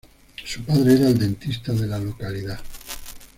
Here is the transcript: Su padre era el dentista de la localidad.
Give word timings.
Su 0.43 0.63
padre 0.65 0.95
era 0.95 1.09
el 1.09 1.19
dentista 1.19 1.73
de 1.73 1.85
la 1.85 1.99
localidad. 1.99 2.59